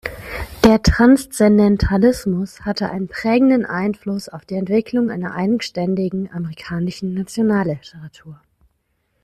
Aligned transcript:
Der 0.65 0.81
Transzendentalismus 0.81 2.61
hatte 2.61 2.89
einen 2.89 3.07
prägenden 3.07 3.67
Einfluss 3.67 4.29
auf 4.29 4.45
die 4.45 4.55
Entwicklung 4.55 5.11
einer 5.11 5.35
eigenständigen 5.35 6.27
amerikanischen 6.33 7.13
Nationalliteratur. 7.13 8.41